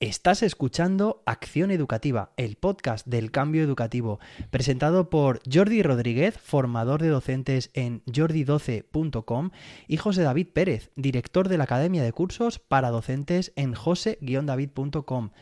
Estás 0.00 0.42
escuchando 0.42 1.22
Acción 1.26 1.70
Educativa, 1.70 2.32
el 2.38 2.56
podcast 2.56 3.06
del 3.06 3.30
cambio 3.30 3.62
educativo, 3.62 4.18
presentado 4.50 5.10
por 5.10 5.42
Jordi 5.46 5.82
Rodríguez, 5.82 6.38
formador 6.38 7.02
de 7.02 7.08
docentes 7.08 7.68
en 7.74 8.02
jordi12.com, 8.06 9.50
y 9.88 9.98
José 9.98 10.22
David 10.22 10.48
Pérez, 10.54 10.90
director 10.96 11.50
de 11.50 11.58
la 11.58 11.64
Academia 11.64 12.02
de 12.02 12.14
Cursos 12.14 12.58
para 12.58 12.88
Docentes 12.88 13.52
en 13.56 13.74
jose-david.com. 13.74 15.32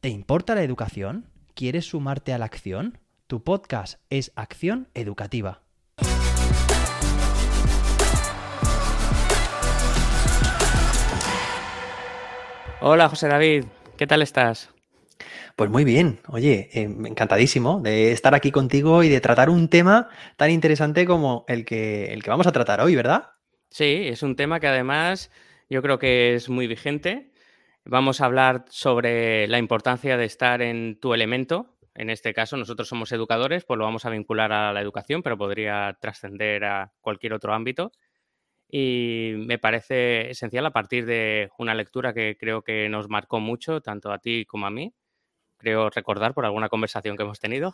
¿Te 0.00 0.08
importa 0.08 0.54
la 0.54 0.62
educación? 0.62 1.26
¿Quieres 1.52 1.84
sumarte 1.84 2.32
a 2.32 2.38
la 2.38 2.46
acción? 2.46 2.96
Tu 3.26 3.44
podcast 3.44 4.00
es 4.08 4.32
Acción 4.34 4.88
Educativa. 4.94 5.60
Hola 12.80 13.08
José 13.08 13.28
David, 13.28 13.64
¿qué 13.96 14.06
tal 14.06 14.22
estás? 14.22 14.70
Pues 15.56 15.70
muy 15.70 15.84
bien, 15.84 16.20
oye, 16.28 16.68
eh, 16.74 16.82
encantadísimo 16.82 17.80
de 17.80 18.12
estar 18.12 18.34
aquí 18.34 18.50
contigo 18.50 19.02
y 19.02 19.08
de 19.08 19.20
tratar 19.20 19.48
un 19.48 19.68
tema 19.68 20.08
tan 20.36 20.50
interesante 20.50 21.06
como 21.06 21.44
el 21.48 21.64
que, 21.64 22.12
el 22.12 22.22
que 22.22 22.30
vamos 22.30 22.46
a 22.46 22.52
tratar 22.52 22.80
hoy, 22.80 22.94
¿verdad? 22.94 23.30
Sí, 23.70 24.02
es 24.08 24.22
un 24.22 24.36
tema 24.36 24.60
que 24.60 24.66
además 24.66 25.30
yo 25.70 25.80
creo 25.80 25.98
que 25.98 26.34
es 26.34 26.50
muy 26.50 26.66
vigente. 26.66 27.32
Vamos 27.84 28.20
a 28.20 28.26
hablar 28.26 28.66
sobre 28.68 29.48
la 29.48 29.58
importancia 29.58 30.16
de 30.16 30.26
estar 30.26 30.60
en 30.60 31.00
tu 31.00 31.14
elemento. 31.14 31.78
En 31.94 32.10
este 32.10 32.34
caso, 32.34 32.58
nosotros 32.58 32.88
somos 32.88 33.10
educadores, 33.12 33.64
pues 33.64 33.78
lo 33.78 33.84
vamos 33.84 34.04
a 34.04 34.10
vincular 34.10 34.52
a 34.52 34.72
la 34.74 34.82
educación, 34.82 35.22
pero 35.22 35.38
podría 35.38 35.96
trascender 36.00 36.64
a 36.64 36.92
cualquier 37.00 37.32
otro 37.32 37.54
ámbito 37.54 37.92
y 38.78 39.32
me 39.38 39.58
parece 39.58 40.28
esencial 40.30 40.66
a 40.66 40.70
partir 40.70 41.06
de 41.06 41.48
una 41.56 41.74
lectura 41.74 42.12
que 42.12 42.36
creo 42.38 42.60
que 42.60 42.90
nos 42.90 43.08
marcó 43.08 43.40
mucho, 43.40 43.80
tanto 43.80 44.12
a 44.12 44.18
ti 44.18 44.44
como 44.44 44.66
a 44.66 44.70
mí. 44.70 44.94
Creo 45.56 45.88
recordar 45.88 46.34
por 46.34 46.44
alguna 46.44 46.68
conversación 46.68 47.16
que 47.16 47.22
hemos 47.22 47.40
tenido. 47.40 47.72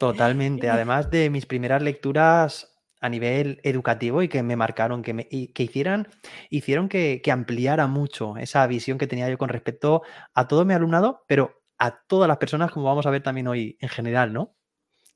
Totalmente. 0.00 0.70
Además 0.70 1.10
de 1.10 1.28
mis 1.28 1.44
primeras 1.44 1.82
lecturas 1.82 2.74
a 2.98 3.10
nivel 3.10 3.60
educativo 3.62 4.22
y 4.22 4.28
que 4.28 4.42
me 4.42 4.56
marcaron, 4.56 5.02
que, 5.02 5.12
me, 5.12 5.28
que 5.28 5.62
hicieran, 5.62 6.08
hicieron 6.48 6.88
que, 6.88 7.20
que 7.22 7.30
ampliara 7.30 7.86
mucho 7.86 8.38
esa 8.38 8.66
visión 8.66 8.96
que 8.96 9.06
tenía 9.06 9.28
yo 9.28 9.36
con 9.36 9.50
respecto 9.50 10.00
a 10.32 10.48
todo 10.48 10.64
mi 10.64 10.72
alumnado, 10.72 11.26
pero 11.28 11.62
a 11.76 12.00
todas 12.06 12.26
las 12.26 12.38
personas, 12.38 12.70
como 12.72 12.86
vamos 12.86 13.04
a 13.04 13.10
ver 13.10 13.22
también 13.22 13.48
hoy 13.48 13.76
en 13.80 13.90
general, 13.90 14.32
¿no? 14.32 14.56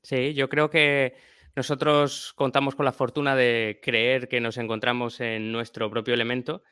Sí, 0.03 0.35
yo 0.35 0.47
creo 0.47 0.69
que 0.69 1.15
nosotros 1.55 2.33
contamos 2.35 2.75
con 2.75 2.85
la 2.85 2.91
fortuna 2.91 3.35
de 3.35 3.79
creer 3.81 4.27
que 4.27 4.41
nos 4.41 4.57
encontramos 4.57 5.19
en 5.19 5.51
nuestro 5.51 5.89
propio 5.89 6.13
elemento 6.13 6.63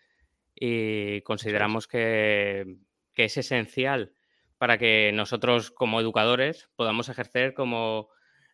y 0.55 1.21
consideramos 1.21 1.87
que, 1.87 2.77
es 3.15 3.37
esencial 3.37 4.13
para 4.57 4.79
que 4.79 5.11
nosotros 5.13 5.69
como 5.69 6.01
educadores 6.01 6.69
podamos 6.75 7.07
ejercer 7.07 7.53
como 7.53 8.09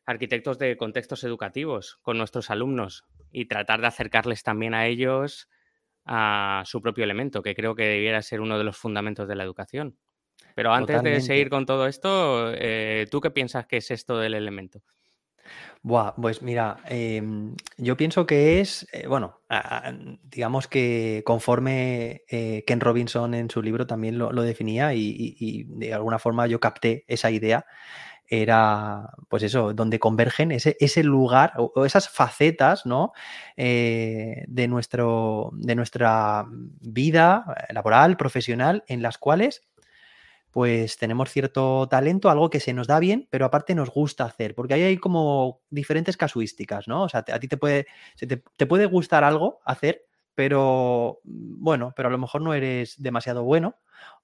arquitectos 0.06 0.60
de 0.60 0.76
contextos 0.76 1.24
educativos 1.24 2.00
con 2.02 2.18
nuestros 2.18 2.50
alumnos 2.50 3.06
y 3.32 3.46
tratar 3.46 3.80
de 3.80 3.88
acercarles 3.88 4.44
también 4.44 4.74
a 4.74 4.88
ellos 4.88 5.48
a 6.04 6.64
su 6.66 6.82
propio 6.82 7.06
elemento, 7.06 7.42
que 7.42 7.56
creo 7.56 7.76
que 7.76 7.86
debiera 7.86 8.22
ser 8.22 8.42
uno 8.42 8.58
de 8.58 8.66
los 8.66 8.76
fundamentos 8.76 9.28
de 9.30 9.36
la 9.36 9.46
educación. 9.46 9.98
Pero 10.54 10.74
antes 10.74 11.02
de 11.02 11.22
seguir 11.22 11.50
con 11.50 11.66
todo 11.66 11.88
esto, 11.88 12.52
eh, 12.54 13.08
¿tú 13.10 13.22
qué 13.22 13.32
piensas 13.32 13.68
que 13.68 13.78
es 13.78 13.90
esto 13.92 14.18
del 14.18 14.34
elemento? 14.34 14.82
Buah, 15.84 16.16
pues 16.16 16.42
mira, 16.42 16.78
em, 16.86 17.56
yo 17.78 17.96
pienso 17.98 18.26
que 18.26 18.60
es, 18.60 18.88
eh, 18.92 19.08
bueno, 19.08 19.40
digamos 20.24 20.68
que 20.68 21.24
conforme 21.26 22.24
eh, 22.30 22.64
Ken 22.68 22.80
Robinson 22.80 23.34
en 23.34 23.50
su 23.50 23.62
libro 23.62 23.88
también 23.88 24.18
lo, 24.18 24.30
definía 24.42 24.94
y, 24.94 25.66
de 25.70 25.94
alguna 25.94 26.20
forma 26.20 26.48
yo 26.48 26.60
capté 26.60 27.06
esa 27.08 27.32
idea, 27.32 27.66
era 28.28 29.12
pues 29.30 29.44
eso, 29.44 29.74
donde 29.74 30.00
convergen 30.00 30.52
ese, 30.52 30.76
ese 30.80 31.04
lugar 31.04 31.54
o, 31.58 31.86
esas 31.86 32.10
facetas, 32.10 32.86
¿no? 32.86 33.14
Eh, 33.56 34.44
de, 34.48 34.68
nuestro, 34.68 35.52
de 35.54 35.76
nuestra 35.76 36.46
vida 36.82 37.46
laboral, 37.70 38.18
profesional, 38.18 38.84
en 38.88 39.02
las 39.02 39.18
cuales 39.18 39.64
pues 40.58 40.98
tenemos 40.98 41.30
cierto 41.30 41.88
talento, 41.88 42.32
algo 42.32 42.50
que 42.50 42.60
se 42.60 42.74
nos 42.74 42.88
da 42.88 42.98
bien, 42.98 43.28
pero 43.30 43.46
aparte 43.46 43.76
nos 43.76 43.92
gusta 43.92 44.26
hacer, 44.26 44.56
porque 44.56 44.74
ahí 44.74 44.82
hay 44.82 44.98
como 44.98 45.62
diferentes 45.70 46.18
casuísticas, 46.18 46.88
¿no? 46.88 47.04
O 47.04 47.10
sea, 47.10 47.24
a 47.32 47.40
ti 47.40 47.48
te 47.48 47.58
puede, 47.58 47.86
te, 48.18 48.66
puede 48.66 48.88
gustar 48.88 49.24
algo 49.24 49.60
hacer, 49.66 50.08
pero 50.34 51.20
mm, 51.26 51.64
bueno, 51.64 51.94
pero 51.96 52.10
a 52.10 52.12
lo 52.12 52.18
mejor 52.18 52.42
no 52.42 52.56
eres 52.56 53.00
demasiado 53.00 53.44
bueno. 53.44 53.76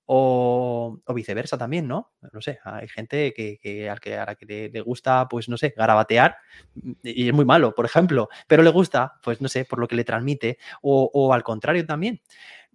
O, 0.06 0.98
viceversa 1.14 1.56
también, 1.56 1.88
¿no? 1.88 2.14
No 2.32 2.42
sé, 2.42 2.58
hay 2.64 2.88
gente 2.88 3.32
que, 3.32 3.88
al 3.88 4.00
que 4.00 4.18
a 4.18 4.26
la 4.26 4.34
que 4.34 4.72
le, 4.74 4.82
gusta, 4.82 5.28
pues 5.30 5.48
no 5.50 5.58
sé, 5.58 5.76
garabatear 5.78 6.38
mm, 6.74 6.94
y 7.04 7.28
es 7.28 7.34
muy 7.36 7.46
malo, 7.46 7.76
por 7.76 7.86
ejemplo, 7.86 8.28
pero 8.48 8.64
le 8.64 8.72
gusta, 8.72 9.20
pues 9.22 9.40
no 9.40 9.50
sé, 9.50 9.66
por 9.66 9.78
lo 9.78 9.88
que 9.88 9.96
le 9.96 10.04
transmite, 10.04 10.58
o, 10.82 11.12
o 11.14 11.32
al 11.32 11.44
contrario 11.44 11.86
también. 11.86 12.24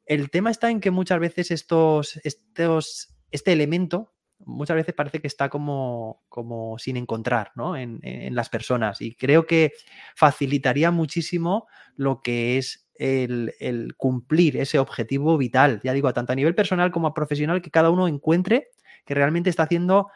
El 0.06 0.30
tema 0.30 0.52
está 0.52 0.70
en 0.70 0.78
que 0.80 0.92
muchas 0.92 1.18
veces 1.18 1.50
estos, 1.50 2.20
estos 2.22 3.17
este 3.30 3.52
elemento 3.52 4.12
muchas 4.44 4.76
veces 4.76 4.94
parece 4.94 5.20
que 5.20 5.26
está 5.26 5.48
como, 5.48 6.22
como 6.28 6.78
sin 6.78 6.96
encontrar 6.96 7.52
¿no? 7.56 7.76
en, 7.76 8.00
las 8.34 8.48
personas 8.48 9.00
y 9.00 9.14
creo 9.14 9.46
que 9.46 9.72
facilitaría 10.14 10.90
muchísimo 10.90 11.66
lo 11.96 12.20
que 12.20 12.58
es 12.58 12.88
el, 12.94 13.94
cumplir 13.96 14.56
ese 14.56 14.78
objetivo 14.78 15.36
vital, 15.38 15.80
ya 15.84 15.92
digo, 15.92 16.12
tanto 16.12 16.32
a 16.32 16.36
nivel 16.36 16.54
personal 16.54 16.90
como 16.90 17.08
a 17.08 17.14
profesional, 17.14 17.62
que 17.62 17.70
cada 17.70 17.90
uno 17.90 18.08
encuentre 18.08 18.68
que 19.04 19.14
realmente 19.14 19.50
está 19.50 19.64
haciendo 19.64 20.08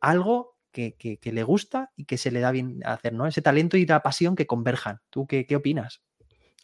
algo 0.00 0.56
que, 0.72 1.18
le 1.22 1.42
gusta 1.42 1.90
y 1.96 2.04
que 2.04 2.18
se 2.18 2.30
le 2.30 2.40
da 2.40 2.50
bien 2.50 2.80
hacer, 2.84 3.14
¿no? 3.14 3.26
Ese 3.26 3.40
talento 3.40 3.78
y 3.78 3.86
la 3.86 4.02
pasión 4.02 4.36
que 4.36 4.46
converjan. 4.46 5.00
¿Tú 5.08 5.26
qué, 5.26 5.46
qué 5.46 5.56
opinas? 5.56 6.02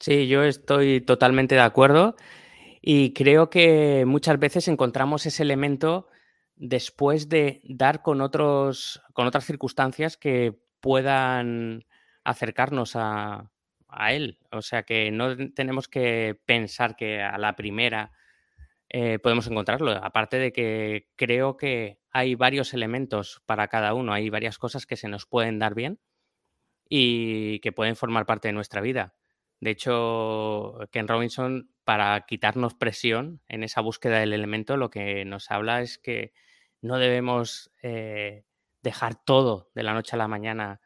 Sí, 0.01 0.27
yo 0.29 0.43
estoy 0.43 1.01
totalmente 1.01 1.55
de 1.55 1.63
acuerdo. 1.63 2.17
Y 2.85 3.15
creo 3.15 3.49
que 3.49 4.05
muchas 4.07 4.41
veces 4.41 4.67
encontramos 4.67 5.25
ese 5.25 5.45
elemento 5.45 6.09
después 6.57 7.29
de 7.29 7.61
dar 7.65 8.03
con, 8.03 8.21
otros, 8.21 9.01
con 9.13 9.29
otras 9.29 9.45
circunstancias 9.47 10.17
que 10.17 10.59
puedan 10.81 11.87
acercarnos 12.25 12.97
a, 12.97 13.49
él. 14.09 14.39
O 14.51 14.63
sea 14.63 14.83
que 14.83 15.11
no 15.11 15.37
tenemos 15.55 15.87
que 15.87 16.41
pensar 16.47 16.97
que 16.97 17.23
a 17.23 17.37
la 17.39 17.55
primera 17.55 18.11
eh, 18.89 19.19
podemos 19.19 19.47
encontrarlo. 19.47 19.93
Aparte 19.93 20.39
de 20.39 20.53
que 20.53 21.09
creo 21.15 21.57
que 21.57 22.01
hay 22.11 22.35
varios 22.35 22.75
elementos 22.75 23.43
para 23.47 23.69
cada 23.69 23.95
uno, 23.95 24.13
hay 24.13 24.31
varias 24.31 24.59
cosas 24.59 24.87
que 24.87 24.97
se 24.97 25.09
nos 25.09 25.27
pueden 25.27 25.59
dar 25.59 25.75
bien 25.75 26.01
y 26.89 27.61
que 27.61 27.73
pueden 27.73 27.97
formar 27.97 28.27
parte 28.27 28.49
de 28.49 28.55
nuestra 28.55 28.81
vida. 28.81 29.15
De 29.63 29.71
hecho, 29.71 30.77
Ken 30.91 31.07
Robinson, 31.07 31.71
para 31.85 32.21
quitarnos 32.27 32.75
presión 32.75 33.43
en 33.47 33.63
esa 33.63 33.81
búsqueda 33.81 34.19
del 34.19 34.33
elemento, 34.33 34.77
lo 34.77 34.91
que 34.91 35.25
nos 35.25 35.53
habla 35.53 35.83
es 35.83 35.99
que 35.99 36.33
no 36.81 36.99
debemos 36.99 37.71
eh, 37.81 38.45
dejar 38.83 39.25
todo 39.25 39.71
de 39.77 39.85
la 39.85 39.95
noche 39.95 40.17
a 40.17 40.19
la 40.19 40.27
mañana 40.27 40.81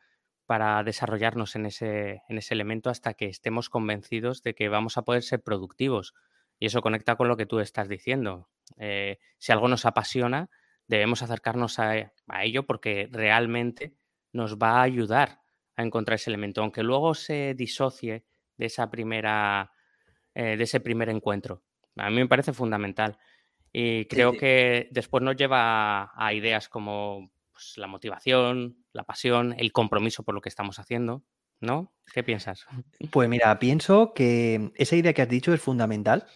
para 0.45 0.85
desarrollarnos 0.85 1.57
en 1.57 1.65
ese, 1.65 2.21
en 2.29 2.37
ese 2.37 2.53
elemento 2.53 2.91
hasta 2.91 3.15
que 3.15 3.29
estemos 3.29 3.71
convencidos 3.71 4.43
de 4.43 4.55
que 4.55 4.69
vamos 4.69 4.99
a 4.99 5.07
poder 5.07 5.23
ser 5.23 5.43
productivos. 5.43 6.13
Y 6.59 6.67
eso 6.67 6.83
conecta 6.83 7.17
con 7.17 7.29
lo 7.29 7.39
que 7.39 7.47
tú 7.47 7.61
estás 7.61 7.89
diciendo. 7.89 8.51
Eh, 8.77 9.21
si 9.39 9.53
algo 9.53 9.69
nos 9.69 9.87
apasiona, 9.87 10.51
debemos 10.87 11.23
acercarnos 11.23 11.79
a, 11.79 12.13
a, 12.29 12.45
ello 12.45 12.67
porque 12.67 13.09
realmente 13.11 13.95
nos 14.35 14.59
va 14.59 14.81
a 14.81 14.83
ayudar 14.83 15.41
a 15.77 15.83
encontrar 15.83 16.17
ese 16.17 16.29
elemento. 16.29 16.61
Aunque 16.61 16.83
luego 16.83 17.15
se 17.15 17.55
disocie 17.55 18.27
de 18.57 18.67
esa 18.67 18.91
primera, 18.91 19.73
eh, 20.35 20.57
de 20.57 20.65
ese 20.65 20.81
primer 20.81 21.09
encuentro. 21.09 21.63
A 21.97 22.11
mí 22.11 22.17
me 22.17 22.29
parece 22.29 22.53
fundamental. 22.53 23.19
Y 23.73 24.07
creo 24.07 24.33
que 24.33 24.89
después 24.91 25.23
nos 25.23 25.37
lleva 25.37 26.11
a, 26.15 26.33
ideas 26.33 26.69
como 26.69 27.31
pues, 27.53 27.75
la 27.77 27.87
motivación, 27.87 28.79
la 28.93 29.05
pasión, 29.05 29.55
el 29.59 29.73
compromiso 29.73 30.23
por 30.23 30.35
lo 30.35 30.41
que 30.41 30.49
estamos 30.49 30.79
haciendo. 30.79 31.23
¿No? 31.59 31.93
¿Qué 32.13 32.23
piensas? 32.23 32.67
Pues 33.11 33.29
mira, 33.29 33.59
pienso 33.59 34.13
que 34.15 34.73
esa 34.77 34.97
idea 34.97 35.13
que 35.13 35.23
has 35.23 35.29
dicho 35.29 35.55
es 35.55 35.61
fundamental. 35.61 36.27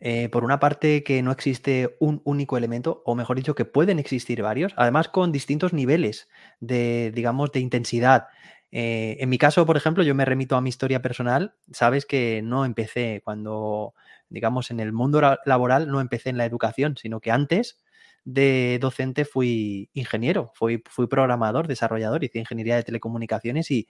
Eh, 0.00 0.28
por 0.28 0.44
una 0.44 0.60
parte, 0.60 1.02
que 1.02 1.22
no 1.22 1.32
existe 1.32 1.96
un 2.00 2.20
único 2.24 2.56
elemento, 2.56 3.02
o 3.06 3.14
mejor 3.14 3.36
dicho, 3.36 3.54
que 3.54 3.64
pueden 3.64 3.98
existir 3.98 4.42
varios, 4.42 4.74
además 4.76 5.08
con 5.08 5.32
distintos 5.32 5.72
niveles 5.72 6.28
de, 6.60 7.10
digamos, 7.14 7.52
de 7.52 7.60
intensidad. 7.60 8.28
Eh, 8.72 9.16
en 9.20 9.28
mi 9.28 9.38
caso, 9.38 9.64
por 9.66 9.76
ejemplo, 9.76 10.02
yo 10.02 10.14
me 10.14 10.24
remito 10.24 10.56
a 10.56 10.60
mi 10.60 10.68
historia 10.68 11.02
personal. 11.02 11.54
Sabes 11.72 12.06
que 12.06 12.42
no 12.42 12.64
empecé 12.64 13.22
cuando, 13.24 13.94
digamos, 14.28 14.70
en 14.70 14.80
el 14.80 14.92
mundo 14.92 15.20
laboral, 15.44 15.88
no 15.88 16.00
empecé 16.00 16.30
en 16.30 16.38
la 16.38 16.44
educación, 16.44 16.96
sino 16.96 17.20
que 17.20 17.30
antes 17.30 17.78
de 18.24 18.78
docente 18.80 19.24
fui 19.24 19.88
ingeniero, 19.94 20.52
fui, 20.54 20.78
programador, 21.08 21.68
desarrollador, 21.68 22.24
hice 22.24 22.40
ingeniería 22.40 22.76
de 22.76 22.82
telecomunicaciones 22.82 23.70
y, 23.70 23.88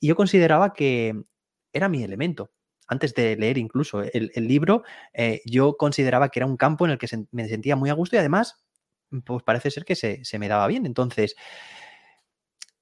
yo 0.00 0.16
consideraba 0.16 0.74
que 0.74 1.14
era 1.72 1.88
mi 1.88 2.02
elemento. 2.02 2.50
Antes 2.88 3.14
de 3.14 3.36
leer 3.36 3.56
incluso 3.56 4.02
el, 4.02 4.30
libro, 4.34 4.82
eh, 5.14 5.40
yo 5.46 5.78
consideraba 5.78 6.28
que 6.28 6.40
era 6.40 6.46
un 6.46 6.58
campo 6.58 6.84
en 6.84 6.90
el 6.92 6.98
que 6.98 7.06
me 7.30 7.48
sentía 7.48 7.74
muy 7.74 7.88
a 7.88 7.94
gusto 7.94 8.16
y 8.16 8.18
además 8.18 8.64
pues 9.22 9.42
parece 9.42 9.70
ser 9.70 9.84
que 9.84 9.94
se, 9.94 10.38
me 10.38 10.48
daba 10.48 10.66
bien. 10.66 10.86
Entonces, 10.86 11.36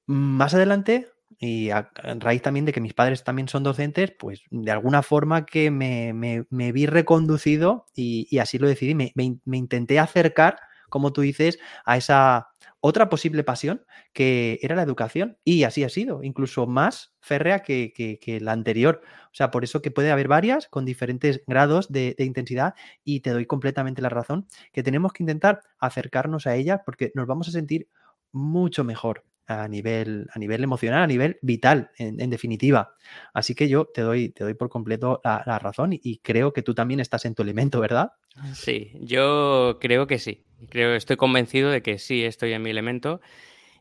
más 0.06 0.55
adelante, 0.55 1.09
y 1.38 1.70
a, 1.70 1.90
raíz 2.19 2.43
también 2.43 2.64
de 2.64 2.73
que 2.73 2.81
mis 2.81 2.94
padres 2.94 3.25
también 3.25 3.49
son 3.49 3.62
docentes, 3.62 4.12
pues 4.19 4.43
de 4.50 4.70
alguna 4.70 5.02
forma 5.02 5.46
que 5.46 5.70
me, 5.70 6.44
vi 6.50 6.87
reconducido 6.87 7.87
y, 7.94 8.38
así 8.38 8.58
lo 8.58 8.69
decidí, 8.69 8.94
me, 8.94 9.12
me 9.14 9.56
intenté 9.56 9.99
acercar, 9.99 10.58
como 10.88 11.12
tú 11.12 11.23
dices, 11.23 11.58
a 11.84 11.96
esa 11.96 12.52
otra 12.84 13.08
posible 13.08 13.44
pasión 13.44 13.87
que 14.12 14.58
era 14.61 14.75
la 14.75 14.82
educación 14.82 15.38
y 15.44 15.62
así 15.62 15.84
ha 15.84 15.88
sido, 15.88 16.25
incluso 16.25 16.67
más 16.67 17.14
férrea 17.20 17.61
que, 17.61 18.38
la 18.40 18.52
anterior. 18.52 19.02
O 19.26 19.34
sea, 19.34 19.52
por 19.52 19.62
eso 19.62 19.81
que 19.81 19.93
puede 19.93 20.11
haber 20.11 20.26
varias 20.26 20.67
con 20.67 20.84
diferentes 20.84 21.43
grados 21.46 21.93
de, 21.93 22.17
intensidad 22.19 22.75
y 23.05 23.20
te 23.20 23.31
doy 23.31 23.46
completamente 23.46 24.02
la 24.02 24.08
razón 24.08 24.49
que 24.73 24.82
tenemos 24.82 25.12
que 25.12 25.23
intentar 25.23 25.61
acercarnos 25.79 26.49
a 26.49 26.56
ellas 26.56 26.81
porque 26.84 27.12
nos 27.14 27.29
vamos 27.29 27.49
a 27.49 27.52
sentir 27.52 27.88
mucho 28.32 28.82
mejor 28.82 29.25
a 29.47 29.69
nivel, 29.69 30.29
a 30.33 30.39
nivel 30.39 30.62
emocional, 30.62 31.03
a 31.03 31.06
nivel 31.06 31.39
vital, 31.43 31.91
en, 31.99 32.31
definitiva. 32.31 32.94
Así 33.35 33.55
que 33.55 33.69
yo 33.69 33.87
te 33.87 34.03
doy, 34.03 34.31
te 34.31 34.44
doy 34.44 34.55
por 34.55 34.69
completo 34.69 35.21
la, 35.25 35.59
razón 35.59 35.91
y, 35.93 36.19
creo 36.19 36.53
que 36.53 36.62
tú 36.62 36.75
también 36.75 37.00
estás 37.00 37.25
en 37.25 37.35
tu 37.35 37.43
elemento, 37.43 37.81
¿verdad? 37.81 38.12
Sí, 38.55 38.93
yo 39.00 39.79
creo 39.81 40.06
que 40.06 40.19
sí. 40.19 40.44
Creo, 40.69 40.94
estoy 40.94 41.17
convencido 41.17 41.71
de 41.71 41.83
que 41.83 41.99
sí 41.99 42.25
estoy 42.25 42.53
en 42.53 42.62
mi 42.62 42.71
elemento 42.71 43.21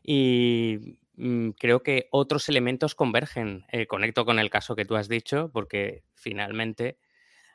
y 0.02 0.98
mm, 1.16 1.50
creo 1.50 1.82
que 1.82 2.08
otros 2.10 2.48
elementos 2.48 2.94
convergen. 2.94 3.64
Eh, 3.70 3.86
conecto 3.86 4.24
con 4.24 4.38
el 4.38 4.50
caso 4.50 4.74
que 4.74 4.84
tú 4.84 4.96
has 4.96 5.08
dicho 5.08 5.50
porque 5.52 6.02
finalmente 6.14 6.98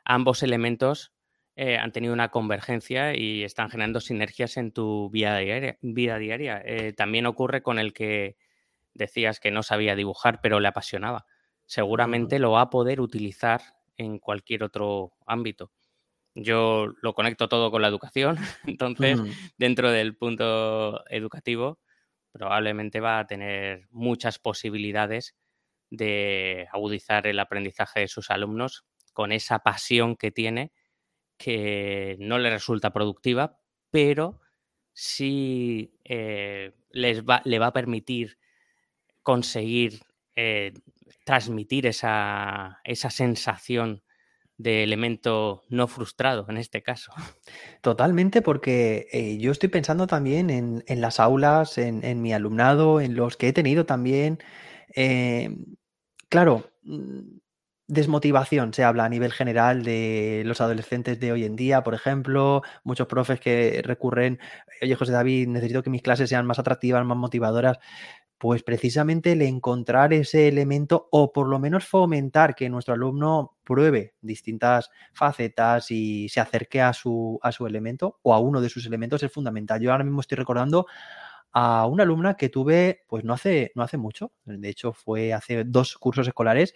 ambos 0.04 0.42
elementos 0.42 1.12
eh, 1.60 1.76
han 1.76 1.90
tenido 1.90 2.14
una 2.14 2.28
convergencia 2.28 3.16
y 3.16 3.42
están 3.42 3.68
generando 3.68 3.98
sinergias 3.98 4.56
en 4.58 4.70
tu 4.70 5.10
vida 5.10 5.36
diaria. 5.38 5.76
Vida 5.82 6.16
diaria. 6.16 6.62
Eh, 6.64 6.92
también 6.92 7.26
ocurre 7.26 7.62
con 7.62 7.80
el 7.80 7.92
que 7.92 8.36
decías 8.94 9.40
que 9.40 9.50
no 9.50 9.64
sabía 9.64 9.96
dibujar 9.96 10.38
pero 10.40 10.60
le 10.60 10.68
apasionaba. 10.68 11.26
Seguramente 11.66 12.38
lo 12.38 12.52
va 12.52 12.60
a 12.60 12.70
poder 12.70 13.00
utilizar 13.00 13.60
en 13.96 14.20
cualquier 14.20 14.62
otro 14.62 15.14
ámbito. 15.26 15.72
Yo 16.36 16.92
lo 17.02 17.12
conecto 17.12 17.48
todo 17.48 17.72
con 17.72 17.82
la 17.82 17.88
educación, 17.88 18.36
entonces 18.64 19.18
dentro 19.56 19.90
del 19.90 20.16
punto 20.16 21.04
educativo 21.10 21.80
probablemente 22.30 23.00
va 23.00 23.18
a 23.18 23.26
tener 23.26 23.88
muchas 23.90 24.38
posibilidades 24.38 25.34
de 25.90 26.68
agudizar 26.70 27.26
el 27.26 27.40
aprendizaje 27.40 27.98
de 27.98 28.08
sus 28.08 28.30
alumnos 28.30 28.84
con 29.12 29.32
esa 29.32 29.58
pasión 29.58 30.14
que 30.14 30.30
tiene 30.30 30.70
que 31.38 32.16
no 32.18 32.38
le 32.38 32.50
resulta 32.50 32.92
productiva, 32.92 33.58
pero 33.90 34.40
sí 34.92 35.94
eh, 36.04 36.74
les 36.90 37.24
va, 37.24 37.40
le 37.44 37.58
va 37.58 37.68
a 37.68 37.72
permitir 37.72 38.38
conseguir 39.22 40.00
eh, 40.34 40.74
transmitir 41.24 41.86
esa, 41.86 42.80
esa 42.84 43.10
sensación 43.10 44.02
de 44.56 44.82
elemento 44.82 45.62
no 45.68 45.86
frustrado 45.86 46.46
en 46.48 46.56
este 46.56 46.82
caso. 46.82 47.12
Totalmente, 47.80 48.42
porque 48.42 49.06
eh, 49.12 49.38
yo 49.38 49.52
estoy 49.52 49.68
pensando 49.68 50.08
también 50.08 50.50
en, 50.50 51.00
las 51.00 51.20
aulas, 51.20 51.78
en, 51.78 52.20
mi 52.20 52.32
alumnado, 52.32 53.00
en 53.00 53.14
los 53.14 53.36
que 53.36 53.48
he 53.48 53.52
tenido 53.52 53.86
también. 53.86 54.38
Claro, 56.28 56.70
mm, 56.82 57.38
desmotivación 57.88 58.74
se 58.74 58.84
habla 58.84 59.06
a 59.06 59.08
nivel 59.08 59.32
general 59.32 59.82
de 59.82 60.42
los 60.44 60.60
adolescentes 60.60 61.18
de 61.18 61.32
hoy 61.32 61.44
en 61.44 61.56
día, 61.56 61.82
por 61.82 61.94
ejemplo, 61.94 62.62
muchos 62.84 63.06
profes 63.06 63.40
que 63.40 63.80
recurren, 63.82 64.38
oye 64.82 64.94
José 64.94 65.12
David, 65.12 65.48
necesito 65.48 65.82
que 65.82 65.90
mis 65.90 66.02
clases 66.02 66.28
sean 66.28 66.46
más 66.46 66.58
atractivas, 66.58 67.04
más 67.04 67.16
motivadoras. 67.16 67.78
Pues 68.38 68.62
precisamente 68.62 69.32
el 69.32 69.42
encontrar 69.42 70.12
ese 70.12 70.46
elemento 70.46 71.08
o 71.10 71.32
por 71.32 71.48
lo 71.48 71.58
menos 71.58 71.86
fomentar 71.86 72.54
que 72.54 72.68
nuestro 72.70 72.94
alumno 72.94 73.56
pruebe 73.64 74.14
distintas 74.20 74.90
facetas 75.12 75.90
y 75.90 76.28
se 76.28 76.38
acerque 76.40 76.80
a 76.80 76.92
su, 76.92 77.40
a 77.42 77.50
su 77.50 77.66
elemento 77.66 78.20
o 78.22 78.34
a 78.34 78.38
uno 78.38 78.60
de 78.60 78.68
sus 78.68 78.86
elementos 78.86 79.24
es 79.24 79.32
fundamental. 79.32 79.80
Yo 79.80 79.90
ahora 79.90 80.04
mismo 80.04 80.20
estoy 80.20 80.36
recordando 80.36 80.86
a 81.52 81.86
una 81.86 82.02
alumna 82.02 82.34
que 82.34 82.48
tuve, 82.48 83.04
pues 83.08 83.24
no 83.24 83.32
hace, 83.32 83.72
no 83.74 83.82
hace 83.82 83.96
mucho, 83.96 84.32
de 84.44 84.68
hecho 84.68 84.92
fue 84.92 85.32
hace 85.32 85.64
dos 85.64 85.96
cursos 85.96 86.26
escolares, 86.26 86.74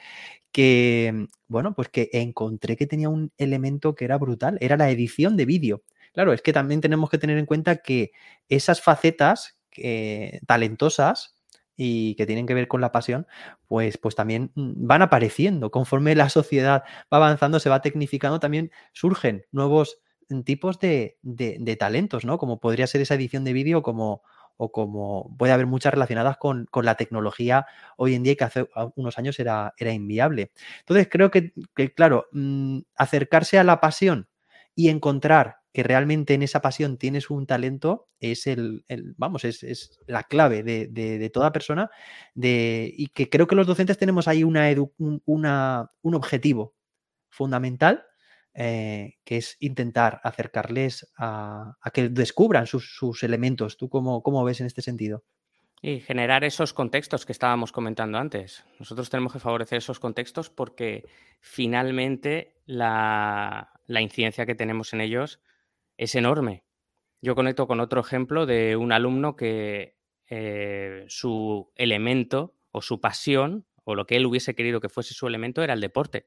que, 0.50 1.26
bueno, 1.48 1.74
pues 1.74 1.88
que 1.88 2.10
encontré 2.12 2.76
que 2.76 2.86
tenía 2.86 3.08
un 3.08 3.32
elemento 3.38 3.94
que 3.94 4.04
era 4.04 4.18
brutal, 4.18 4.58
era 4.60 4.76
la 4.76 4.90
edición 4.90 5.36
de 5.36 5.46
vídeo. 5.46 5.82
Claro, 6.12 6.32
es 6.32 6.42
que 6.42 6.52
también 6.52 6.80
tenemos 6.80 7.08
que 7.10 7.18
tener 7.18 7.38
en 7.38 7.46
cuenta 7.46 7.76
que 7.76 8.12
esas 8.48 8.82
facetas 8.82 9.58
eh, 9.76 10.40
talentosas 10.46 11.34
y 11.76 12.14
que 12.16 12.26
tienen 12.26 12.46
que 12.46 12.54
ver 12.54 12.68
con 12.68 12.80
la 12.80 12.92
pasión, 12.92 13.26
pues, 13.66 13.98
pues 13.98 14.14
también 14.14 14.52
mm, 14.54 14.86
van 14.86 15.02
apareciendo. 15.02 15.70
Conforme 15.70 16.14
la 16.14 16.28
sociedad 16.28 16.84
va 17.12 17.16
avanzando, 17.16 17.60
se 17.60 17.70
va 17.70 17.80
tecnificando, 17.80 18.40
también 18.40 18.70
surgen 18.92 19.46
nuevos 19.52 19.98
mm, 20.28 20.40
tipos 20.42 20.78
de, 20.78 21.18
talentos, 21.78 22.24
¿no? 22.24 22.38
Como 22.38 22.60
podría 22.60 22.86
ser 22.86 23.00
esa 23.00 23.14
edición 23.14 23.44
de 23.44 23.54
vídeo 23.54 23.82
como, 23.82 24.22
o 24.62 24.70
como 24.70 25.34
puede 25.38 25.52
haber 25.52 25.66
muchas 25.66 25.92
relacionadas 25.92 26.36
con, 26.36 26.68
la 26.72 26.94
tecnología 26.94 27.66
hoy 27.96 28.14
en 28.14 28.22
día 28.22 28.36
que 28.36 28.44
hace 28.44 28.68
unos 28.94 29.18
años 29.18 29.40
era, 29.40 29.74
era 29.76 29.92
inviable. 29.92 30.52
Entonces 30.78 31.08
creo 31.10 31.32
que, 31.32 31.52
claro, 31.96 32.28
mm, 32.30 32.78
acercarse 32.94 33.58
a 33.58 33.64
la 33.64 33.80
pasión 33.80 34.28
y 34.76 34.88
encontrar 34.88 35.56
que 35.72 35.82
realmente 35.82 36.34
en 36.34 36.44
esa 36.44 36.62
pasión 36.62 36.96
tienes 36.96 37.28
un 37.28 37.44
talento 37.44 38.08
es 38.20 38.46
el, 38.46 38.84
vamos, 39.16 39.44
es, 39.44 39.98
la 40.06 40.22
clave 40.22 40.62
de, 40.62 41.30
toda 41.34 41.50
persona 41.50 41.90
de, 42.34 42.92
y 42.96 43.08
que 43.08 43.28
creo 43.28 43.48
que 43.48 43.56
los 43.56 43.66
docentes 43.66 43.98
tenemos 43.98 44.28
ahí 44.28 44.44
una, 44.44 44.70
un 45.26 46.14
objetivo 46.14 46.76
fundamental 47.30 48.04
eh, 48.54 49.14
que 49.24 49.38
es 49.38 49.56
intentar 49.60 50.20
acercarles 50.24 51.10
a, 51.16 51.76
que 51.92 52.08
descubran 52.08 52.66
sus, 52.66 53.22
elementos. 53.22 53.76
¿Tú 53.76 53.88
cómo, 53.88 54.22
cómo, 54.22 54.44
ves 54.44 54.60
en 54.60 54.66
este 54.66 54.82
sentido? 54.82 55.24
Y 55.80 56.00
generar 56.00 56.44
esos 56.44 56.72
contextos 56.72 57.26
que 57.26 57.32
estábamos 57.32 57.72
comentando 57.72 58.18
antes. 58.18 58.64
Nosotros 58.78 59.10
tenemos 59.10 59.32
que 59.32 59.40
favorecer 59.40 59.78
esos 59.78 59.98
contextos 59.98 60.50
porque 60.50 61.04
finalmente 61.40 62.60
la, 62.66 63.72
la 63.86 64.00
incidencia 64.00 64.46
que 64.46 64.54
tenemos 64.54 64.92
en 64.92 65.00
ellos 65.00 65.40
es 65.96 66.14
enorme. 66.14 66.64
Yo 67.20 67.34
conecto 67.34 67.66
con 67.66 67.80
otro 67.80 68.00
ejemplo 68.00 68.46
de 68.46 68.76
un 68.76 68.92
alumno 68.92 69.36
que 69.36 69.96
eh, 70.28 71.04
su 71.08 71.70
elemento 71.76 72.54
o 72.70 72.82
su 72.82 73.00
pasión 73.00 73.66
o 73.84 73.94
lo 73.94 74.06
que 74.06 74.16
él 74.16 74.26
hubiese 74.26 74.54
querido 74.54 74.80
que 74.80 74.88
fuese 74.88 75.14
su 75.14 75.26
elemento 75.26 75.62
era 75.62 75.74
el 75.74 75.80
deporte. 75.80 76.26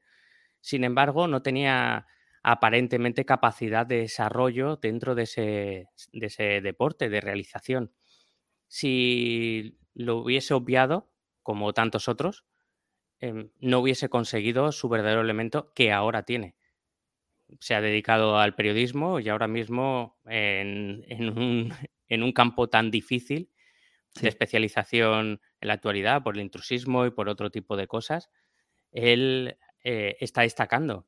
Sin 0.60 0.84
embargo, 0.84 1.28
no 1.28 1.42
tenía 1.42 2.06
aparentemente 2.48 3.24
capacidad 3.24 3.84
de 3.84 3.98
desarrollo 3.98 4.76
dentro 4.76 5.16
de 5.16 5.24
ese, 5.24 5.88
de 6.12 6.26
ese 6.26 6.60
deporte, 6.60 7.08
de 7.08 7.20
realización. 7.20 7.92
Si 8.68 9.78
lo 9.94 10.18
hubiese 10.18 10.54
obviado, 10.54 11.10
como 11.42 11.72
tantos 11.72 12.08
otros, 12.08 12.44
em, 13.18 13.50
no 13.58 13.80
hubiese 13.80 14.08
conseguido 14.08 14.70
su 14.70 14.88
verdadero 14.88 15.22
elemento 15.22 15.72
que 15.74 15.92
ahora 15.92 16.22
tiene 16.22 16.54
se 17.60 17.74
ha 17.74 17.80
dedicado 17.80 18.38
al 18.38 18.54
periodismo 18.54 19.20
y 19.20 19.28
ahora 19.28 19.48
mismo 19.48 20.18
en, 20.26 21.04
un, 22.22 22.32
campo 22.32 22.68
tan 22.68 22.90
difícil 22.90 23.50
de 24.20 24.28
especialización 24.28 25.40
en 25.60 25.68
la 25.68 25.74
actualidad 25.74 26.22
por 26.22 26.36
el 26.36 26.42
intrusismo 26.42 27.06
y 27.06 27.10
por 27.10 27.28
otro 27.28 27.50
tipo 27.50 27.76
de 27.76 27.86
cosas, 27.86 28.30
él 28.92 29.58
eh, 29.84 30.16
está 30.20 30.42
destacando. 30.42 31.06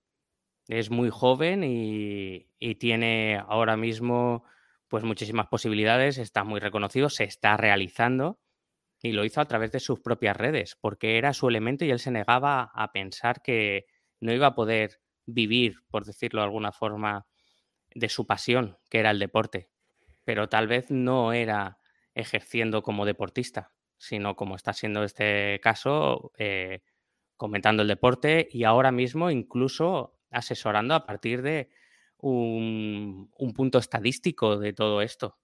Es 0.68 0.90
muy 0.90 1.08
joven 1.10 1.64
y, 1.64 2.46
tiene 2.78 3.42
ahora 3.48 3.76
mismo 3.76 4.44
pues 4.88 5.02
muchísimas 5.02 5.48
posibilidades, 5.48 6.18
está 6.18 6.44
muy 6.44 6.60
reconocido, 6.60 7.08
se 7.10 7.24
está 7.24 7.56
realizando 7.56 8.38
y 9.02 9.12
lo 9.12 9.24
hizo 9.24 9.40
a 9.40 9.46
través 9.46 9.72
de 9.72 9.80
sus 9.80 10.00
propias 10.00 10.36
redes, 10.36 10.76
porque 10.80 11.18
era 11.18 11.32
su 11.32 11.48
elemento 11.48 11.84
y 11.84 11.90
él 11.90 11.98
se 11.98 12.10
negaba 12.10 12.70
a 12.74 12.92
pensar 12.92 13.42
que 13.42 13.86
no 14.20 14.32
iba 14.32 14.48
a 14.48 14.54
poder 14.54 15.00
vivir, 15.26 15.82
por 15.90 16.04
decirlo 16.04 16.40
de 16.40 16.46
alguna 16.46 16.72
forma, 16.72 17.26
de 17.94 18.08
su 18.08 18.26
pasión, 18.26 18.78
que 18.88 18.98
era 18.98 19.10
el 19.10 19.18
deporte, 19.18 19.70
pero 20.24 20.48
tal 20.48 20.68
vez 20.68 20.90
no 20.90 21.32
era 21.32 21.78
ejerciendo 22.14 22.82
como 22.82 23.06
deportista, 23.06 23.72
sino 23.96 24.36
como 24.36 24.56
está 24.56 24.72
siendo 24.72 25.02
este 25.04 25.60
caso, 25.62 26.32
eh, 26.36 26.82
comentando 27.36 27.82
el 27.82 27.88
deporte 27.88 28.48
y 28.50 28.64
ahora 28.64 28.92
mismo 28.92 29.30
incluso 29.30 30.17
asesorando 30.30 30.94
a 30.94 31.06
partir 31.06 31.42
de 31.42 31.70
un, 32.18 33.30
un, 33.36 33.52
punto 33.54 33.78
estadístico 33.78 34.58
de 34.58 34.72
todo 34.72 35.02
esto. 35.02 35.38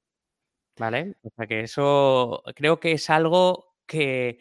¿Vale? 0.77 1.17
O 1.23 1.31
sea 1.37 1.47
que 1.47 1.61
eso 1.61 2.43
creo 2.57 2.81
que 2.81 2.93
es 2.93 3.09
algo 3.09 3.77
que 3.87 4.41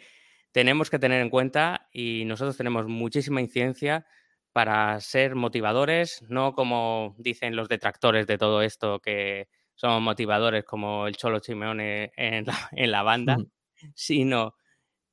tenemos 0.51 0.89
que 0.89 0.99
tener 0.99 1.21
en 1.21 1.29
cuenta 1.29 1.89
y 1.91 2.25
nosotros 2.25 2.57
tenemos 2.57 2.87
muchísima 2.87 3.41
incidencia 3.41 4.05
para 4.51 4.99
ser 4.99 5.35
motivadores, 5.35 6.23
no 6.29 6.53
como 6.53 7.15
dicen 7.17 7.55
los 7.55 7.67
detractores 7.69 8.27
de 8.27 8.37
todo 8.37 8.61
esto, 8.61 8.99
que 8.99 9.47
somos 9.75 10.01
motivadores 10.01 10.63
como 10.63 11.07
el 11.07 11.17
Cholo 11.17 11.41
en 11.47 12.45
la, 12.45 12.69
en 12.71 12.91
la 12.91 13.03
banda, 13.03 13.37
sino 13.95 14.55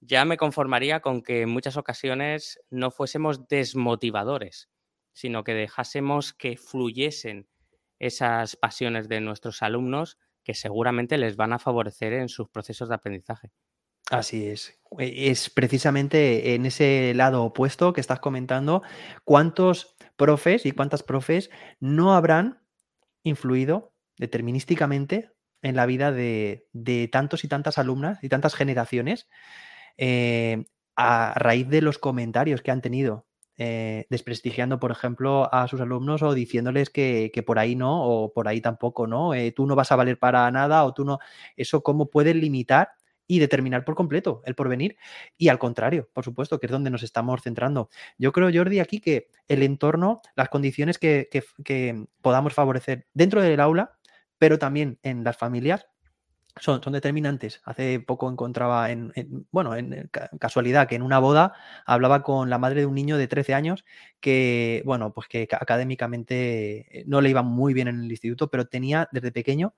ya 0.01 0.25
me 0.25 0.37
conformaría 0.37 1.01
con 1.01 1.23
que 1.23 1.43
en 1.43 1.51
muchas 1.51 1.77
ocasiones 1.77 2.61
no 2.71 2.91
fuésemos 2.91 3.49
desmotivadores, 3.49 4.70
sino 5.13 5.45
que 5.45 5.55
dejásemos 5.55 6.33
que 6.33 6.57
fluyesen 6.57 7.49
esas 7.99 8.57
pasiones 8.57 9.09
de 9.09 9.21
nuestros 9.21 9.63
alumnos 9.63 10.19
que 10.43 10.55
seguramente 10.55 11.19
les 11.19 11.37
van 11.37 11.53
a 11.53 11.59
favorecer 11.59 12.13
en 12.15 12.29
sus 12.29 12.49
procesos 12.49 12.89
de 12.89 12.95
aprendizaje. 12.95 13.53
Así 14.11 14.49
es. 14.49 14.81
E, 14.99 15.31
es 15.31 15.51
precisamente 15.51 16.55
en 16.55 16.67
ese 16.67 17.13
lado 17.15 17.45
opuesto 17.45 17.93
que 17.93 18.01
estás 18.01 18.21
comentando, 18.21 18.83
cuántos 19.25 19.97
profes 20.17 20.67
y 20.67 20.73
cuántas 20.73 21.03
profes 21.03 21.51
no 21.79 22.15
habrán 22.15 22.63
influido 23.23 23.95
determinísticamente 24.19 25.31
en 25.63 25.77
la 25.77 25.87
vida 25.87 26.11
de, 26.11 26.67
tantos 27.13 27.45
y 27.45 27.49
tantas 27.49 27.79
alumnas 27.79 28.19
y 28.23 28.29
tantas 28.29 28.55
generaciones 28.55 29.29
eh, 29.97 30.65
a 30.97 31.35
raíz 31.37 31.69
de 31.69 31.83
los 31.83 31.99
comentarios 31.99 32.63
que 32.63 32.71
han 32.71 32.83
tenido, 32.83 33.27
eh, 33.63 34.07
desprestigiando, 34.09 34.81
por 34.81 34.91
ejemplo, 34.91 35.53
a 35.53 35.69
sus 35.69 35.83
alumnos 35.83 36.23
o 36.23 36.33
diciéndoles 36.33 36.89
que, 36.89 37.31
por 37.47 37.59
ahí 37.59 37.77
no 37.77 38.03
o 38.07 38.33
por 38.33 38.49
ahí 38.49 38.63
tampoco, 38.63 39.07
¿no? 39.07 39.35
Eh, 39.35 39.53
tú 39.53 39.67
no 39.67 39.77
vas 39.77 39.93
a 39.93 39.97
valer 39.97 40.19
para 40.19 40.51
nada 40.51 40.83
o 40.85 40.95
tú 40.95 41.05
no. 41.05 41.19
Eso 41.59 41.83
cómo 41.83 42.09
puede 42.09 42.33
limitar 42.33 42.93
y 43.27 43.39
determinar 43.39 43.85
por 43.85 43.97
completo 43.97 44.41
el 44.47 44.55
porvenir. 44.55 44.97
Y 45.37 45.49
al 45.49 45.59
contrario, 45.59 46.09
por 46.15 46.25
supuesto, 46.25 46.59
que 46.59 46.69
es 46.69 46.73
donde 46.73 46.89
nos 46.89 47.03
estamos 47.03 47.43
centrando. 47.43 47.91
Yo 48.17 48.33
creo, 48.33 48.51
Jordi, 48.51 48.81
aquí 48.81 48.99
que 48.99 49.29
el 49.47 49.63
entorno, 49.63 50.23
las 50.37 50.49
condiciones 50.49 50.97
que 50.97 51.29
podamos 52.23 52.55
favorecer 52.55 53.09
dentro 53.13 53.43
del 53.43 53.61
aula, 53.61 53.93
pero 54.39 54.59
también 54.59 54.99
en 55.03 55.23
las 55.23 55.37
familias, 55.37 55.87
son, 56.61 56.83
son, 56.83 56.93
determinantes. 56.93 57.61
Hace 57.65 58.01
poco 58.01 58.31
encontraba, 58.31 58.91
en, 58.91 59.13
bueno, 59.51 59.75
en 59.77 60.09
casualidad, 60.39 60.89
que 60.89 60.95
en 60.95 61.03
una 61.03 61.19
boda 61.19 61.55
hablaba 61.87 62.23
con 62.23 62.51
la 62.51 62.59
madre 62.59 62.81
de 62.81 62.87
un 62.87 62.95
niño 62.95 63.17
de 63.17 63.29
13 63.29 63.55
años 63.55 63.85
que, 64.21 64.83
bueno, 64.85 65.13
pues 65.13 65.29
que 65.29 65.49
académicamente 65.51 67.05
no 67.07 67.21
le 67.21 67.31
iba 67.31 67.43
muy 67.43 67.75
bien 67.75 67.89
en 67.89 68.01
el 68.01 68.11
instituto, 68.11 68.51
pero 68.51 68.67
tenía 68.67 69.09
desde 69.13 69.33
pequeño 69.33 69.75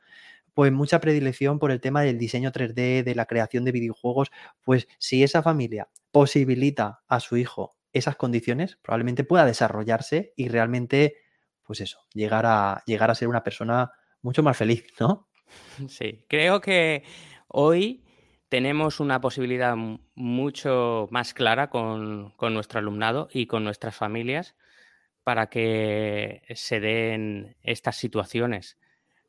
pues 0.55 0.71
mucha 0.73 1.01
predilección 1.01 1.59
por 1.59 1.71
el 1.71 1.81
tema 1.81 2.03
del 2.03 2.19
diseño 2.19 2.53
3D, 2.53 3.03
de 3.05 3.15
la 3.15 3.27
creación 3.27 3.65
de 3.65 3.73
videojuegos, 3.73 4.31
pues 4.63 4.87
si 4.99 5.23
esa 5.23 5.43
familia 5.43 5.89
posibilita 6.11 7.01
a 7.09 7.21
su 7.21 7.37
hijo 7.37 7.77
esas 7.93 8.17
condiciones, 8.17 8.79
probablemente 8.83 9.25
pueda 9.25 9.45
desarrollarse 9.45 10.33
y 10.37 10.49
realmente, 10.49 11.17
pues 11.63 11.81
eso, 11.81 12.01
llegar 12.15 12.47
a, 12.47 12.83
llegar 12.87 13.11
a 13.11 13.15
ser 13.15 13.29
una 13.29 13.45
persona 13.45 13.93
mucho 14.23 14.43
más 14.43 14.57
feliz, 14.57 14.85
¿no? 15.01 15.29
Sí, 15.89 16.25
creo 16.29 16.61
que 16.61 17.05
hoy 17.49 18.03
tenemos 18.49 19.01
una 19.01 19.21
posibilidad 19.21 19.75
mucho 20.15 21.09
más 21.11 21.33
clara 21.33 21.71
con, 21.71 22.35
nuestro 22.39 22.79
alumnado 22.81 23.29
y 23.33 23.47
con 23.47 23.65
nuestras 23.65 23.97
familias 23.97 24.55
para 25.25 25.49
que 25.49 26.43
se 26.55 26.81
den 26.81 27.57
estas 27.63 27.97
situaciones. 27.97 28.77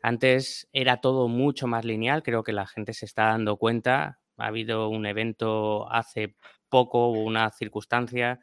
Antes 0.01 0.67
era 0.73 0.97
todo 0.97 1.29
mucho 1.29 1.67
más 1.67 1.85
lineal, 1.85 2.23
creo 2.23 2.43
que 2.43 2.51
la 2.51 2.67
gente 2.67 2.93
se 2.93 3.05
está 3.05 3.27
dando 3.27 3.55
cuenta. 3.55 4.19
Ha 4.37 4.47
habido 4.47 4.89
un 4.89 5.05
evento 5.05 5.89
hace 5.89 6.35
poco, 6.67 7.11
una 7.11 7.49
circunstancia 7.51 8.41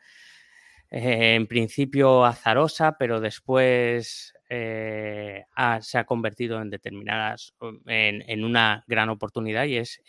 eh, 0.90 1.34
en 1.34 1.46
principio 1.46 2.24
azarosa, 2.24 2.96
pero 2.98 3.20
después 3.20 4.32
eh, 4.52 5.44
se 5.80 5.98
ha 5.98 6.04
convertido 6.04 6.60
en 6.60 6.70
determinadas, 6.70 7.54
en, 7.86 8.44
una 8.44 8.84
gran 8.88 9.08
oportunidad 9.08 9.64
y 9.66 9.76
es 9.76 10.02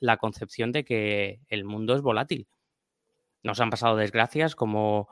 la 0.00 0.18
concepción 0.18 0.72
de 0.72 0.84
que 0.84 1.40
el 1.48 1.64
mundo 1.64 1.94
es 1.94 2.02
volátil. 2.02 2.46
Nos 3.42 3.60
han 3.60 3.70
pasado 3.70 3.96
desgracias 3.96 4.54
como 4.54 5.08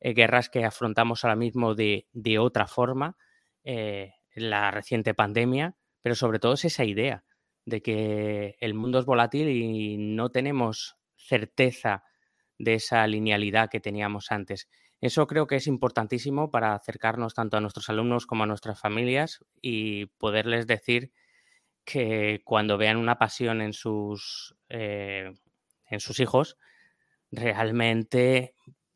eh, 0.00 0.12
guerras 0.12 0.50
que 0.50 0.66
afrontamos 0.66 1.24
ahora 1.24 1.36
mismo 1.36 1.74
de, 1.74 2.06
otra 2.38 2.66
forma, 2.66 3.16
eh, 3.64 4.12
la 4.34 4.70
reciente 4.70 5.14
pandemia, 5.14 5.74
pero 6.02 6.14
sobre 6.14 6.38
todo 6.38 6.52
es 6.52 6.66
esa 6.66 6.84
idea 6.84 7.24
de 7.64 7.80
que 7.80 8.56
el 8.60 8.74
mundo 8.74 8.98
es 8.98 9.06
volátil 9.06 9.48
y 9.48 9.96
no 9.96 10.28
tenemos 10.28 10.96
certeza 11.16 12.04
de 12.58 12.74
esa 12.74 13.06
linealidad 13.06 13.70
que 13.70 13.80
teníamos 13.80 14.30
antes. 14.30 14.68
Eso 15.00 15.26
creo 15.26 15.46
que 15.46 15.56
es 15.56 15.66
importantísimo 15.66 16.50
para 16.50 16.74
acercarnos 16.74 17.34
tanto 17.34 17.56
a 17.56 17.60
nuestros 17.60 17.88
alumnos 17.88 18.26
como 18.26 18.44
a 18.44 18.46
nuestras 18.46 18.78
familias 18.78 19.44
y 19.62 20.06
poderles 20.18 20.66
decir 20.66 21.12
que 21.84 22.42
cuando 22.44 22.76
vean 22.76 22.98
una 22.98 23.18
pasión 23.18 23.62
en 23.62 23.72
sus, 23.72 24.56
eh, 24.68 25.32
en 25.88 26.00
sus 26.00 26.20
hijos, 26.20 26.58
realmente 27.30 28.54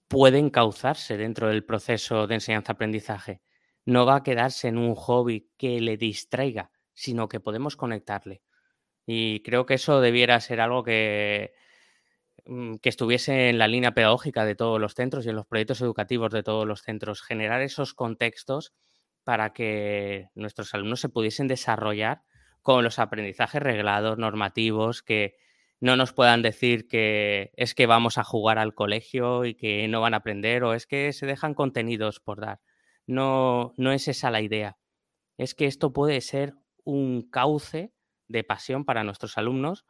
pueden 0.09 0.51
cauzarse 0.51 1.17
dentro 1.17 1.49
del 1.49 1.65
proceso 1.65 2.27
de 2.27 2.35
enseñanza-aprendizaje. 2.35 3.41
No 3.87 4.05
va 4.07 4.17
a 4.17 4.23
quedarse 4.23 4.69
en 4.69 4.79
un 4.79 4.95
hobby 4.95 5.49
que 5.57 5.81
le 5.81 5.97
distraiga, 5.97 6.71
sino 6.93 7.29
que 7.29 7.41
podemos 7.41 7.77
conectarle. 7.77 8.43
Y 9.07 9.43
creo 9.43 9.67
que 9.67 9.75
eso 9.75 10.01
debiera 10.01 10.41
ser 10.41 10.61
algo 10.61 10.85
que, 10.85 11.55
que 12.45 12.89
estuviese 12.89 13.49
en 13.49 13.59
la 13.59 13.69
línea 13.69 13.95
pedagógica 13.95 14.45
de 14.45 14.55
todos 14.55 14.81
los 14.81 14.95
centros 14.95 15.25
y 15.25 15.31
en 15.31 15.37
los 15.37 15.47
proyectos 15.47 15.81
educativos 15.81 16.31
de 16.31 16.43
todos 16.43 16.67
los 16.67 16.83
centros, 16.83 17.23
generar 17.23 17.63
esos 17.63 17.95
contextos 17.95 18.75
para 19.25 19.53
que 19.53 20.29
nuestros 20.35 20.75
alumnos 20.75 21.01
se 21.01 21.09
pudiesen 21.09 21.49
desarrollar 21.49 22.23
con 22.61 22.85
los 22.85 22.99
aprendizajes 22.99 23.63
reglados, 23.63 24.19
normativos, 24.19 25.03
que 25.03 25.37
no 25.81 25.97
nos 25.97 26.13
puedan 26.13 26.43
decir 26.43 26.87
que 26.87 27.53
es 27.57 27.75
que 27.75 27.87
vamos 27.87 28.19
a 28.19 28.25
jugar 28.25 28.59
al 28.59 28.75
colegio 28.75 29.45
y 29.45 29.55
que 29.55 29.87
no 29.89 30.01
van 30.01 30.15
a 30.15 30.19
aprender 30.19 30.65
o 30.65 30.75
es 30.75 30.87
que 30.87 31.13
se 31.13 31.27
dejan 31.27 31.55
contenidos 31.55 32.21
por 32.21 32.41
dar. 32.41 32.61
No, 33.07 33.75
no 33.77 33.93
es 33.93 34.09
esa 34.09 34.31
la 34.31 34.41
idea. 34.41 34.79
Es 35.37 35.55
que 35.55 35.67
esto 35.67 35.93
puede 35.93 36.21
ser 36.21 36.55
un 36.85 37.29
cauce 37.29 37.93
de 38.29 38.45
pasión 38.45 38.85
para 38.85 39.05
nuestros 39.05 39.37
alumnos 39.37 39.85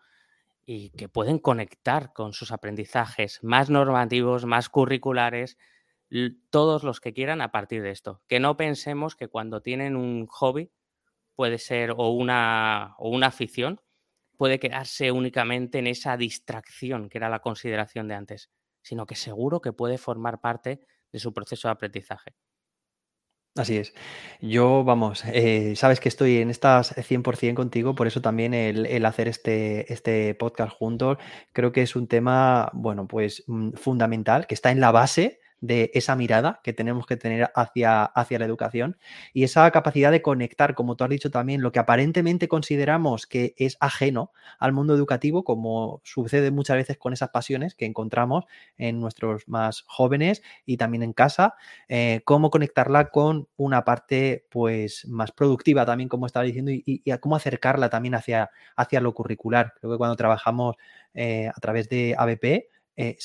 y 0.67 0.91
que 0.91 1.09
pueden 1.09 1.39
conectar 1.39 2.13
con 2.13 2.33
sus 2.33 2.53
aprendizajes 2.53 3.39
más 3.43 3.71
normativos, 3.71 4.45
más 4.45 4.69
curriculares, 4.69 5.59
todos 6.51 6.85
los 6.85 7.01
que 7.01 7.13
quieran 7.13 7.41
a 7.41 7.51
partir 7.51 7.83
de 7.83 7.91
esto. 7.91 8.23
Que 8.29 8.41
no 8.41 8.57
pensemos 8.57 9.17
que 9.17 9.29
cuando 9.29 9.63
tienen 9.63 9.97
un 9.97 10.27
hobby 10.27 10.71
puede 11.35 11.59
ser 11.59 11.93
o 11.97 12.11
una, 12.11 12.95
o 12.99 13.09
una 13.09 13.29
afición, 13.29 13.81
puede 14.37 14.59
quedarse 14.59 15.11
únicamente 15.11 15.79
en 15.79 15.87
esa 15.87 16.17
distracción 16.17 17.09
que 17.09 17.19
era 17.19 17.29
la 17.29 17.41
consideración 17.41 18.09
de 18.09 18.15
antes, 18.15 18.51
sino 18.83 19.07
que 19.07 19.17
seguro 19.17 19.61
que 19.61 19.73
puede 19.73 19.99
formar 19.99 20.41
parte 20.41 20.81
de 21.13 21.19
su 21.19 21.33
proceso 21.33 21.69
de 21.69 21.73
aprendizaje. 21.73 22.35
Así 23.57 23.77
es. 23.77 23.95
Yo, 24.41 24.83
vamos, 24.83 25.23
eh, 25.27 25.75
sabes 25.77 26.01
que 26.01 26.09
estoy 26.09 26.39
en 26.39 26.51
estas 26.51 26.93
100% 26.97 27.55
contigo, 27.55 27.95
por 27.95 28.09
eso 28.09 28.21
también 28.21 28.53
el, 28.53 29.07
hacer 29.07 29.29
este, 29.29 29.93
este 29.93 30.35
podcast 30.35 30.73
juntos, 30.77 31.19
creo 31.53 31.71
que 31.71 31.83
es 31.83 31.95
un 31.95 32.09
tema, 32.09 32.71
bueno, 32.73 33.07
pues 33.07 33.45
mm, 33.47 33.75
fundamental, 33.75 34.49
que 34.49 34.55
está 34.55 34.73
en 34.73 34.81
la 34.81 34.91
base 34.91 35.39
de 35.67 35.91
esa 35.95 36.15
mirada 36.15 36.61
que 36.63 36.75
tenemos 36.75 37.07
que 37.07 37.17
tener 37.17 37.51
hacia, 37.55 38.05
hacia 38.05 38.39
la 38.39 38.45
educación 38.45 38.99
y 39.33 39.45
esa 39.45 39.71
capacidad 39.71 40.11
de 40.11 40.21
conectar, 40.21 40.75
como 40.75 40.95
tú 40.95 41.05
has 41.05 41.11
dicho 41.11 41.31
también, 41.31 41.63
lo 41.63 41.73
que 41.73 41.79
aparentemente 41.79 42.49
consideramos 42.49 43.27
que 43.27 43.55
es 43.57 43.79
ajeno 43.81 44.31
al 44.59 44.75
mundo 44.75 44.95
educativo, 44.95 45.43
como 45.43 46.03
sucede 46.05 46.51
muchas 46.51 46.77
veces 46.77 46.99
con 46.99 47.15
esas 47.15 47.31
pasiones 47.31 47.75
que 47.75 47.87
encontramos 47.87 48.45
en 48.77 49.01
nuestros 49.01 49.49
más 49.49 49.85
jóvenes 49.87 50.43
y 50.67 50.77
también 50.77 51.03
en 51.03 51.15
casa, 51.15 51.55
eh, 51.89 52.21
cómo 52.25 52.51
conectarla 52.51 53.09
con 53.09 53.49
una 53.57 53.85
parte 53.85 54.47
pues 54.51 55.07
más 55.09 55.33
productiva 55.33 55.87
también, 55.87 56.11
como 56.11 56.27
estaba 56.27 56.45
diciendo, 56.45 56.73
y, 56.73 57.03
cómo 57.21 57.37
acercarla 57.37 57.89
también 57.89 58.15
hacia, 58.15 58.51
hacia 58.77 59.01
lo 59.01 59.15
curricular. 59.15 59.73
Creo 59.81 59.93
que 59.93 59.99
cuando 59.99 60.17
trabajamos 60.17 60.77
eh, 61.15 61.49
a 61.49 61.59
través 61.61 61.89
de 61.89 62.15
ABP, 62.19 62.74
eh, 62.97 63.17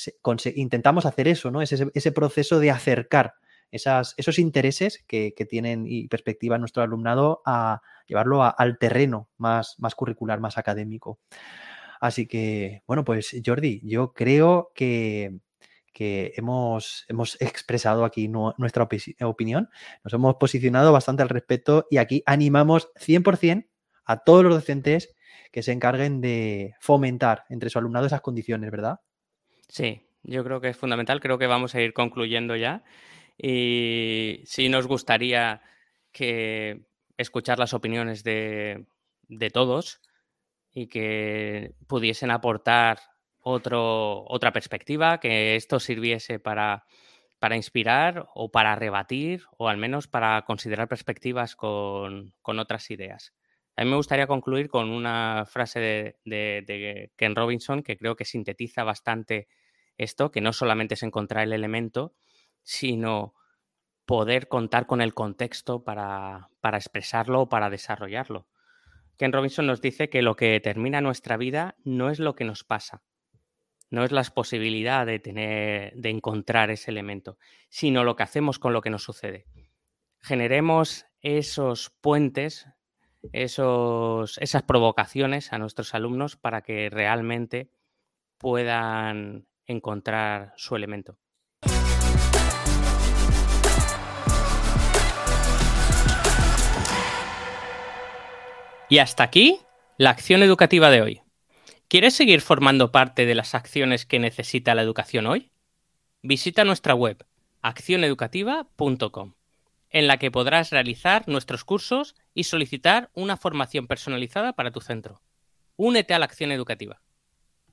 intentamos 0.56 1.06
hacer 1.06 1.28
eso, 1.28 1.50
¿no? 1.50 1.62
Ese, 1.62 1.90
ese 1.94 2.12
proceso 2.12 2.58
de 2.58 2.70
acercar 2.70 3.34
esas, 3.70 4.14
esos 4.16 4.38
intereses 4.38 5.04
que, 5.06 5.32
tienen 5.48 5.86
y 5.86 6.08
perspectiva 6.08 6.58
nuestro 6.58 6.82
alumnado 6.82 7.42
a 7.46 7.80
llevarlo 8.06 8.42
al 8.42 8.78
terreno 8.78 9.28
más, 9.38 9.76
más 9.78 9.94
curricular, 9.94 10.40
más 10.40 10.58
académico. 10.58 11.18
Así 12.00 12.26
que, 12.26 12.82
bueno, 12.86 13.04
pues 13.04 13.34
Jordi, 13.44 13.80
yo 13.84 14.12
creo 14.12 14.72
que, 14.74 15.40
hemos, 15.94 17.06
expresado 17.40 18.04
aquí 18.04 18.28
nuestra 18.28 18.88
opinión, 19.20 19.68
nos 20.02 20.14
hemos 20.14 20.36
posicionado 20.36 20.92
bastante 20.92 21.22
al 21.22 21.28
respecto 21.28 21.86
y 21.90 21.98
aquí 21.98 22.22
animamos 22.26 22.90
100% 22.96 23.68
a 24.06 24.24
todos 24.24 24.42
los 24.42 24.54
docentes 24.54 25.14
que 25.52 25.62
se 25.62 25.72
encarguen 25.72 26.20
de 26.20 26.74
fomentar 26.80 27.44
entre 27.50 27.70
su 27.70 27.78
alumnado 27.78 28.06
esas 28.06 28.22
condiciones, 28.22 28.70
¿verdad? 28.70 29.00
Sí, 29.70 30.02
yo 30.24 30.42
creo 30.44 30.60
que 30.60 30.68
es 30.68 30.76
fundamental. 30.76 31.20
Creo 31.20 31.38
que 31.38 31.46
vamos 31.46 31.74
a 31.74 31.80
ir 31.80 31.92
concluyendo 31.92 32.56
ya. 32.56 32.82
Y 33.38 34.42
sí 34.44 34.68
nos 34.68 34.86
gustaría 34.86 35.62
que 36.12 36.82
escuchar 37.16 37.58
las 37.58 37.72
opiniones 37.72 38.24
de, 38.24 38.86
todos 39.52 40.00
y 40.72 40.88
que 40.88 41.74
pudiesen 41.86 42.30
aportar 42.30 42.98
otro, 43.40 44.24
otra 44.28 44.52
perspectiva, 44.52 45.20
que 45.20 45.56
esto 45.56 45.80
sirviese 45.80 46.40
para, 46.40 46.84
para, 47.38 47.56
inspirar 47.56 48.28
o 48.34 48.50
para 48.50 48.74
rebatir 48.74 49.44
o 49.56 49.68
al 49.68 49.76
menos 49.76 50.08
para 50.08 50.42
considerar 50.42 50.88
perspectivas 50.88 51.56
con, 51.56 52.34
otras 52.44 52.90
ideas. 52.90 53.32
A 53.76 53.84
mí 53.84 53.90
me 53.90 53.96
gustaría 53.96 54.26
concluir 54.26 54.68
con 54.68 54.90
una 54.90 55.44
frase 55.46 55.80
de, 56.24 57.10
Ken 57.16 57.34
Robinson 57.34 57.82
que 57.82 57.96
creo 57.96 58.16
que 58.16 58.24
sintetiza 58.24 58.84
bastante 58.84 59.48
esto, 59.96 60.30
que 60.30 60.40
no 60.40 60.52
solamente 60.52 60.94
es 60.94 61.02
encontrar 61.02 61.44
el 61.44 61.52
elemento, 61.52 62.14
sino 62.62 63.34
poder 64.06 64.48
contar 64.48 64.86
con 64.86 65.00
el 65.00 65.14
contexto 65.14 65.84
para, 65.84 66.50
expresarlo 66.74 67.42
o 67.42 67.48
para 67.48 67.70
desarrollarlo. 67.70 68.48
Ken 69.16 69.32
Robinson 69.32 69.66
nos 69.66 69.80
dice 69.80 70.08
que 70.08 70.22
lo 70.22 70.34
que 70.36 70.46
determina 70.46 71.00
nuestra 71.00 71.36
vida 71.36 71.76
no 71.84 72.10
es 72.10 72.18
lo 72.18 72.34
que 72.34 72.44
nos 72.44 72.64
pasa, 72.64 73.02
no 73.90 74.04
es 74.04 74.12
la 74.12 74.22
posibilidad 74.24 75.06
de 75.06 75.18
tener, 75.18 75.94
de 75.94 76.10
encontrar 76.10 76.70
ese 76.70 76.90
elemento, 76.90 77.38
sino 77.68 78.02
lo 78.02 78.16
que 78.16 78.22
hacemos 78.22 78.58
con 78.58 78.72
lo 78.72 78.80
que 78.80 78.90
nos 78.90 79.04
sucede. 79.04 79.46
Generemos 80.20 81.06
esos 81.22 81.90
puentes, 82.00 82.66
esas 83.32 84.62
provocaciones 84.66 85.52
a 85.52 85.58
nuestros 85.58 85.94
alumnos 85.94 86.36
para 86.36 86.62
que 86.62 86.90
realmente 86.90 87.70
puedan 88.38 89.46
encontrar 89.66 90.52
su 90.56 90.76
elemento. 90.76 91.18
Y 98.88 98.98
hasta 98.98 99.22
aquí 99.22 99.60
la 99.98 100.10
acción 100.10 100.42
educativa 100.42 100.90
de 100.90 101.00
hoy. 101.00 101.22
¿Quieres 101.86 102.14
seguir 102.14 102.40
formando 102.40 102.90
parte 102.90 103.24
de 103.24 103.34
las 103.36 103.54
acciones 103.54 104.04
que 104.04 104.18
necesita 104.18 104.74
la 104.74 104.82
educación 104.82 105.26
hoy? 105.26 105.52
Visita 106.22 106.64
nuestra 106.64 106.94
web 106.94 107.24
accioneducativa.com, 107.62 109.34
en 109.90 110.06
la 110.06 110.18
que 110.18 110.30
podrás 110.30 110.70
realizar 110.70 111.28
nuestros 111.28 111.64
cursos 111.64 112.14
y 112.34 112.44
solicitar 112.44 113.10
una 113.14 113.36
formación 113.36 113.86
personalizada 113.86 114.52
para 114.52 114.70
tu 114.70 114.80
centro. 114.80 115.20
Únete 115.76 116.14
a 116.14 116.18
la 116.18 116.26
acción 116.26 116.52
educativa. 116.52 117.00